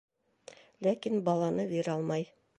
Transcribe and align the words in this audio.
Ләкин 0.87 1.21
баланы 1.29 1.69
бирә 1.75 1.97
алмай. 1.99 2.29